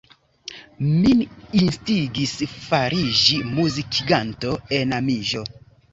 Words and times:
Min 1.01 1.19
instigis 1.59 2.33
fariĝi 2.69 3.37
muzikiganto 3.53 4.59
enamiĝo. 4.79 5.45